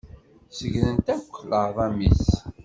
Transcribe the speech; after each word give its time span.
Segrent 0.57 1.07
akk 1.15 1.31
leεḍam-is. 1.49 2.25